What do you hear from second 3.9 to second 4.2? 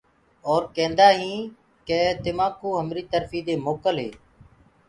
هو۔